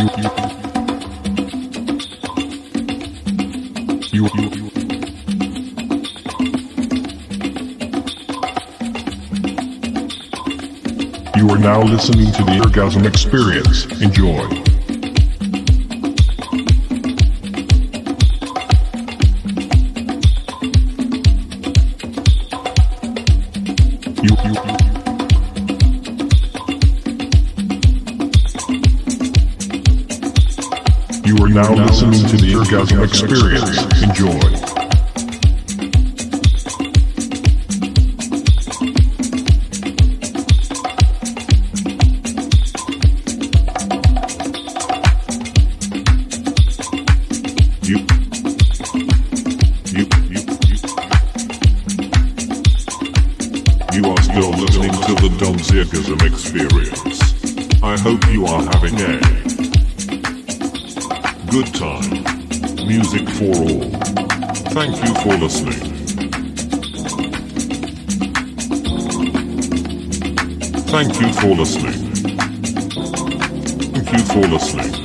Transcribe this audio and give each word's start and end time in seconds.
you, 0.00 0.06
are 11.50 11.58
now 11.58 11.82
listening 11.82 12.32
to 12.32 12.44
the 12.44 12.60
Orgasm 12.64 13.04
Experience. 13.04 13.84
Enjoy. 14.00 14.69
Now 31.60 31.84
listening 31.84 32.26
to 32.26 32.36
the 32.36 32.54
Orgasm 32.54 33.02
Experience. 33.02 34.02
Enjoy. 34.02 34.69
you 71.20 71.32
fall 71.34 71.60
asleep. 71.60 71.94
If 73.94 74.12
you 74.12 74.18
fall 74.24 74.54
asleep. 74.56 74.99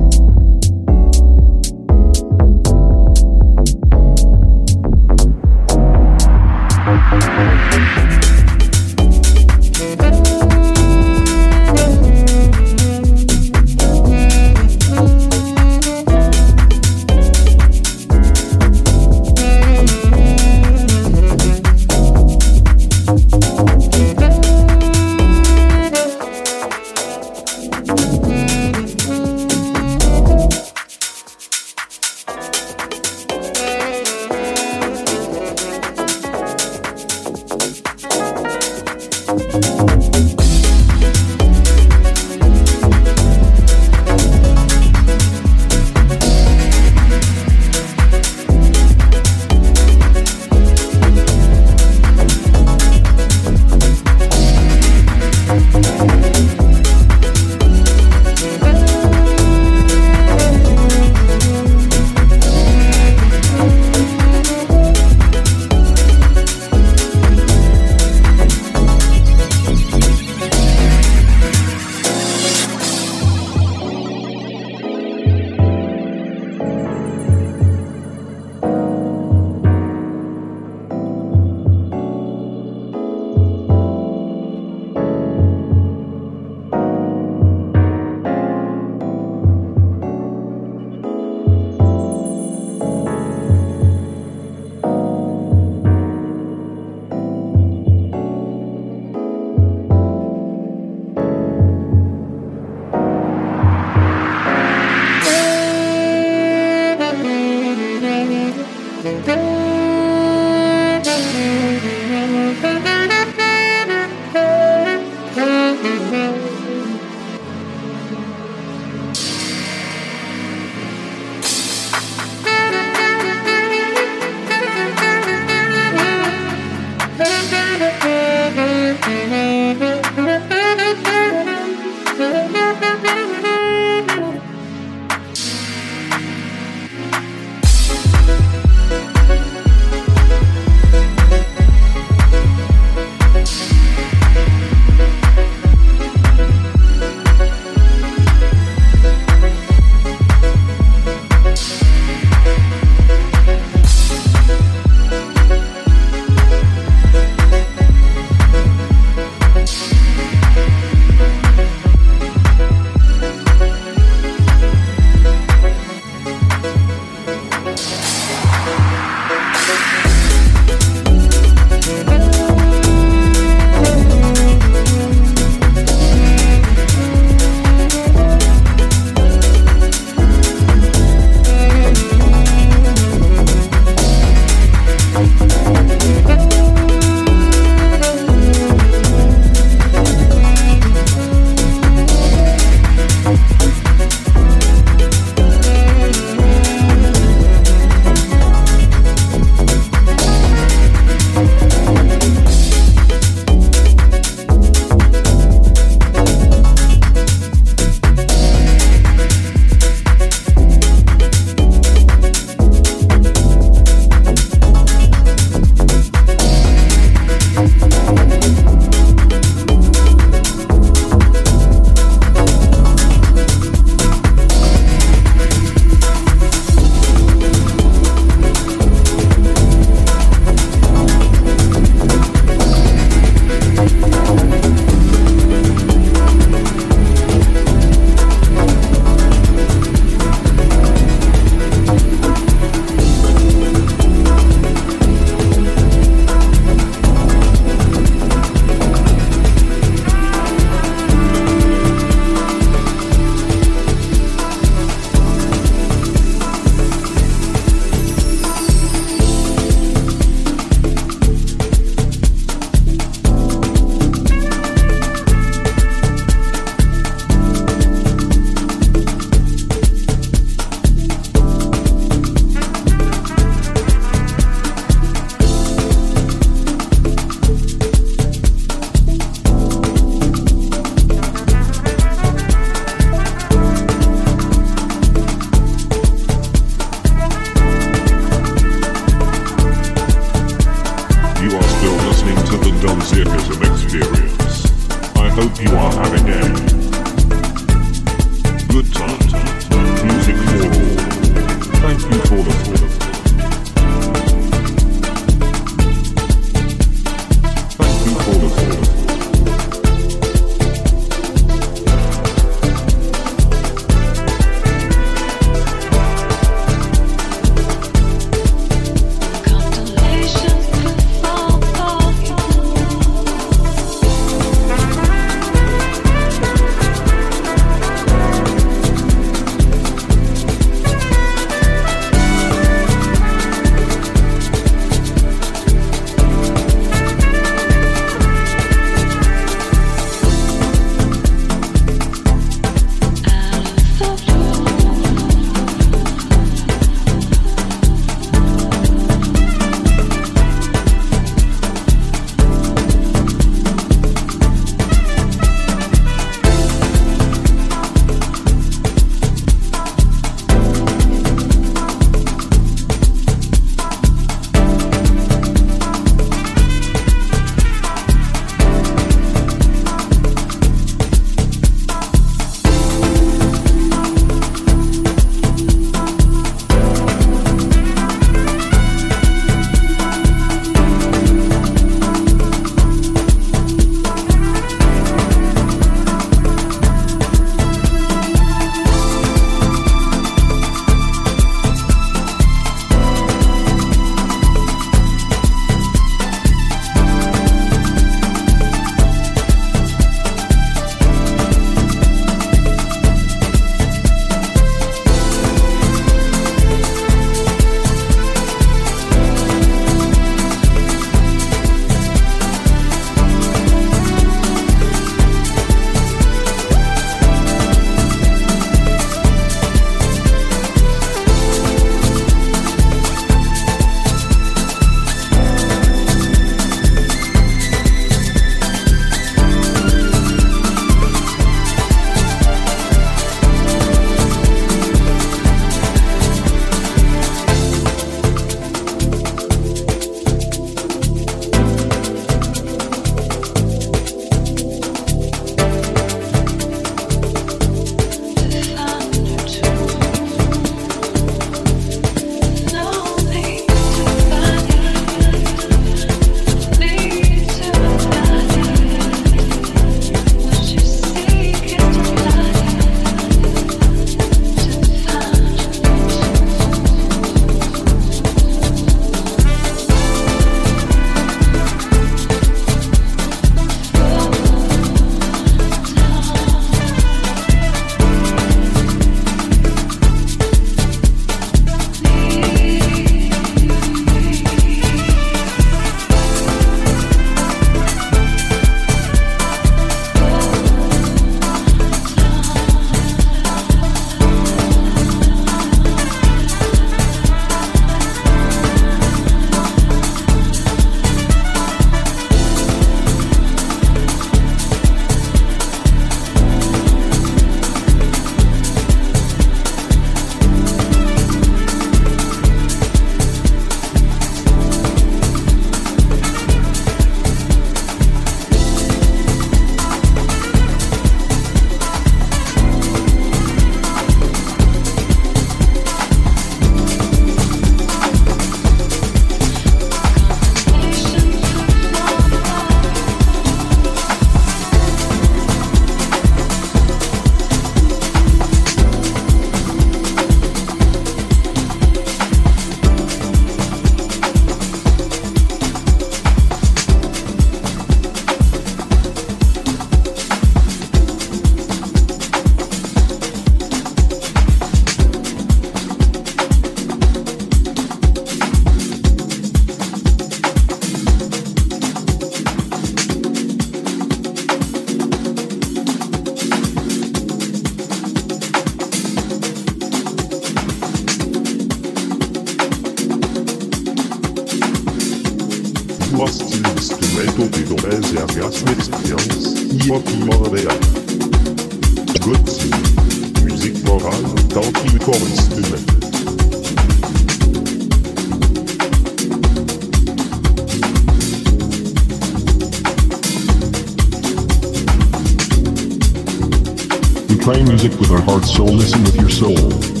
Play 597.41 597.63
music 597.63 597.99
with 597.99 598.11
our 598.11 598.21
heart, 598.21 598.45
soul. 598.45 598.67
Listen 598.67 599.03
with 599.03 599.15
your 599.15 599.29
soul. 599.29 600.00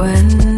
when 0.00 0.49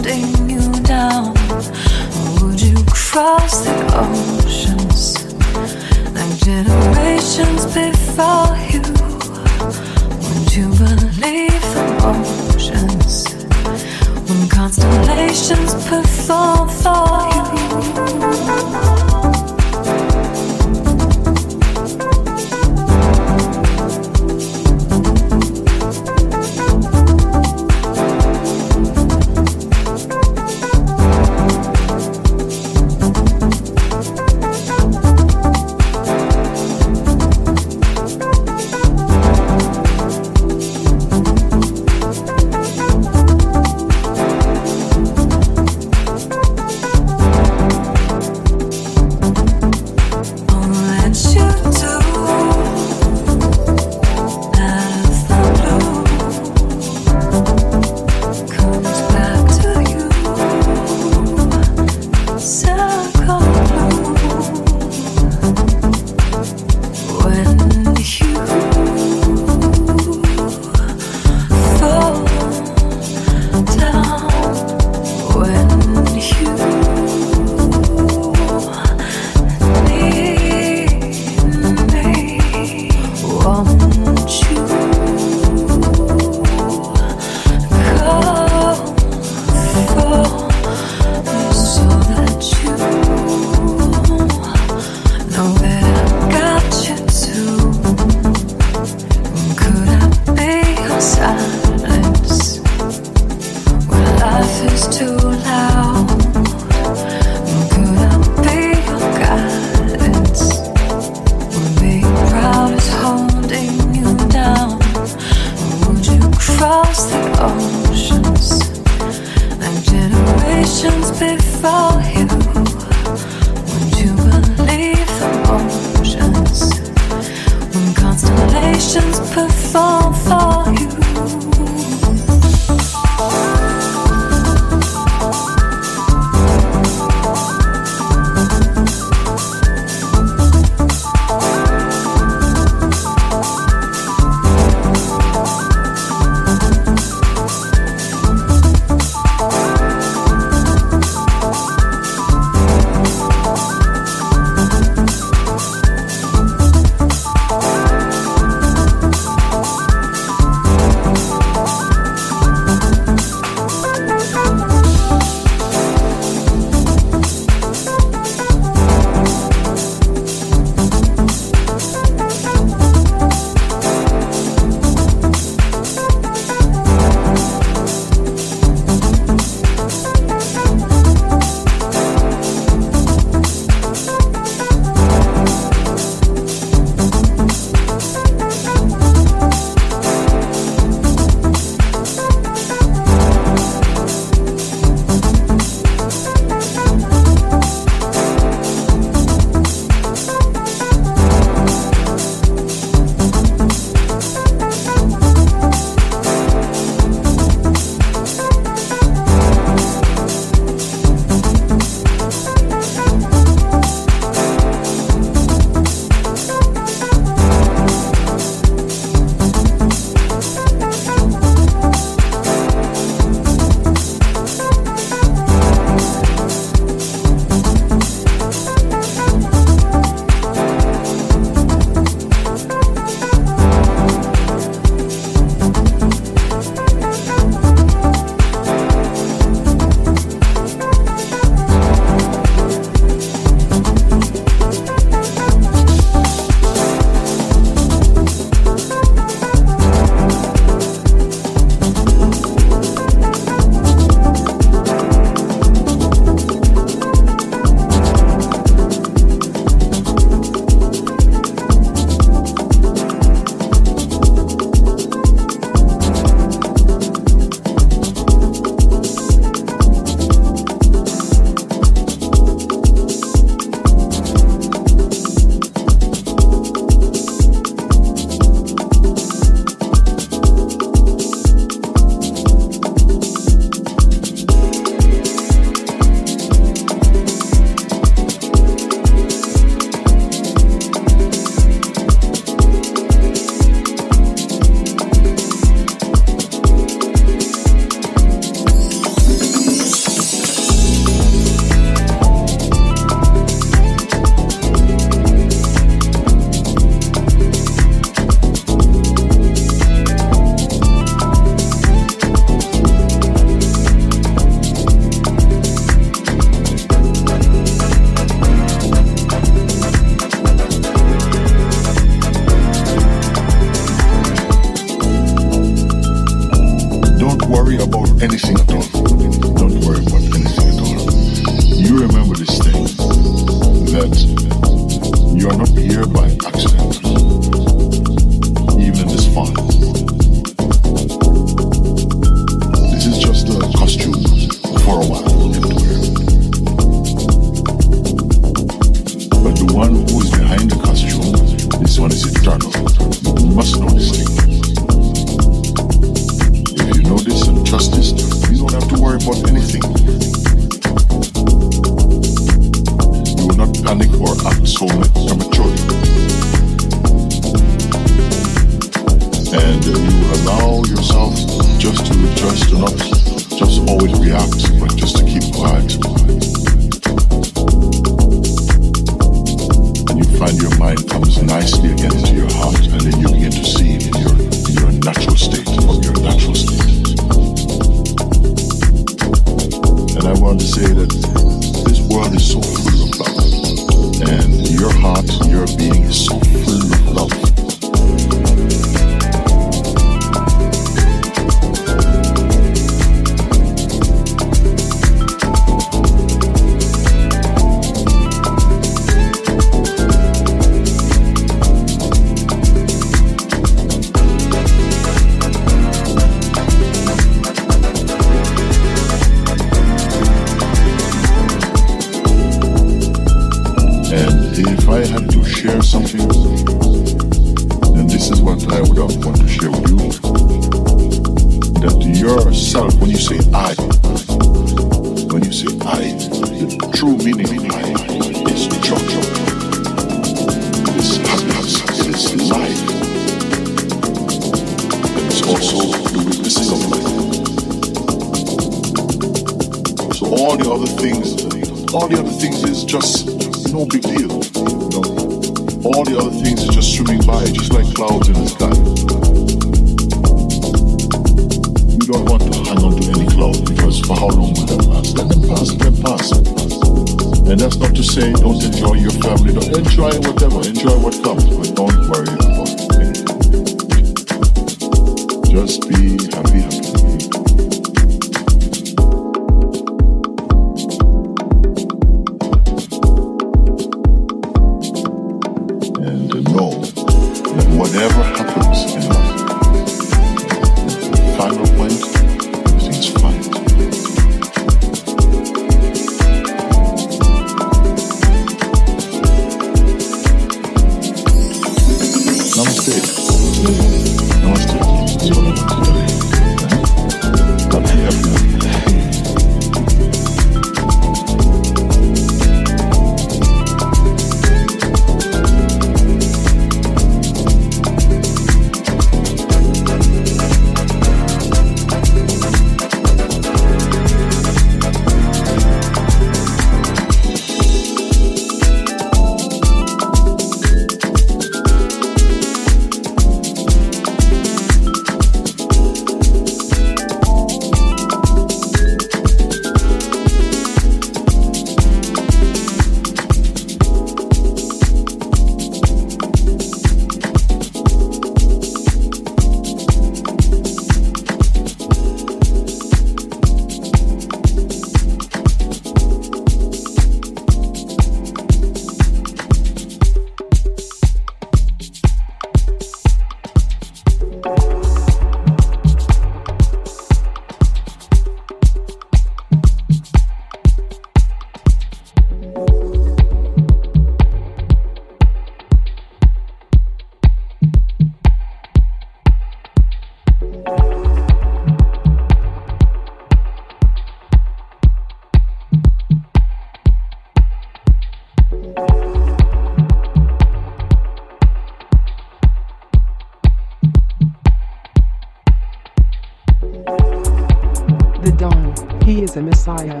the 599.36 599.42
Messiah. 599.42 600.00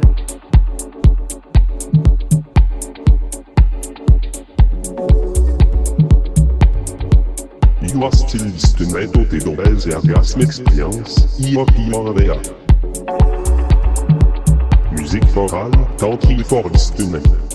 You 7.82 8.02
are 8.02 8.12
still 8.12 8.46
listening 8.46 9.12
to 9.12 9.24
the 9.26 9.38
Dorez 9.44 9.94
Orgasm 9.94 10.40
Experience, 10.40 11.38
IOPRVA. 11.38 12.38
Musique 14.92 15.36
orale, 15.36 15.86
tantrique 15.98 16.46
for 16.46 16.62
listening. 16.70 17.45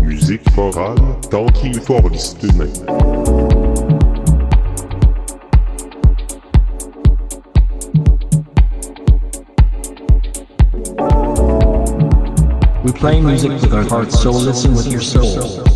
Musik 0.00 0.42
voran, 0.54 0.96
tanki 1.30 1.72
forlistene. 1.80 2.68
We 12.84 12.92
play 12.92 13.20
music 13.20 13.50
with 13.52 13.72
our 13.72 13.84
hearts, 13.84 14.20
so 14.20 14.30
listen 14.30 14.74
with 14.74 14.88
your 14.88 15.00
soul. 15.00 15.73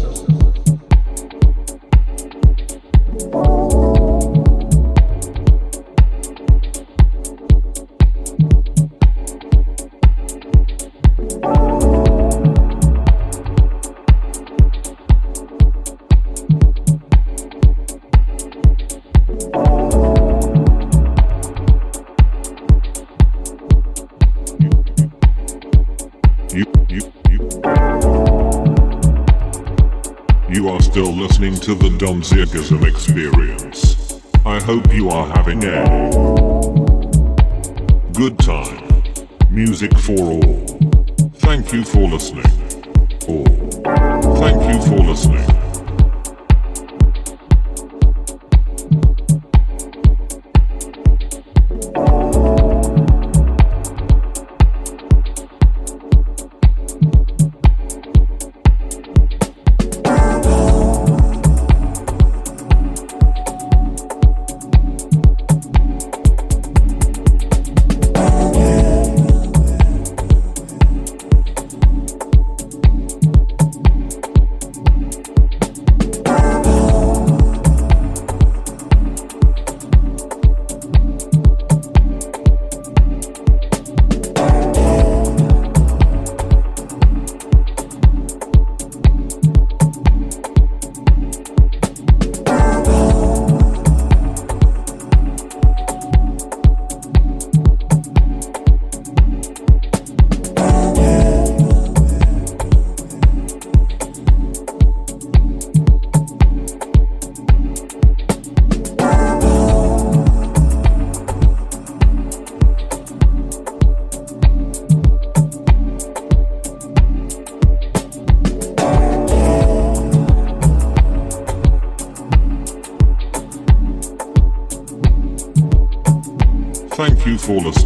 fall 127.48 127.66
asleep. 127.66 127.77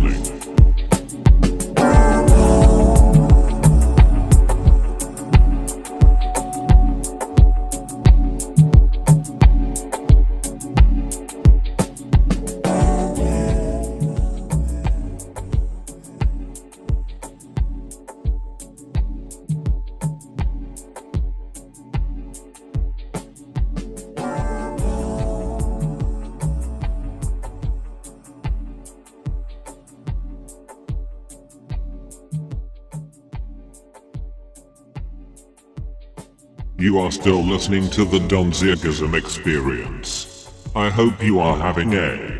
You 36.92 36.98
are 36.98 37.10
still 37.10 37.42
listening 37.42 37.88
to 37.92 38.04
the 38.04 38.18
Don 38.18 38.50
Zirgism 38.50 39.16
experience. 39.16 40.52
I 40.76 40.90
hope 40.90 41.22
you 41.24 41.40
are 41.40 41.56
having 41.56 41.94
a 41.94 42.38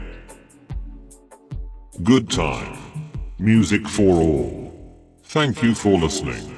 good 2.03 2.30
time. 2.30 2.76
Music 3.38 3.88
for 3.88 4.20
all. 4.20 5.09
Thank 5.22 5.62
you 5.62 5.74
for 5.74 5.98
listening. 5.98 6.51